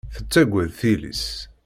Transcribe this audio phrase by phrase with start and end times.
[0.15, 1.25] Tettaggad tili-s.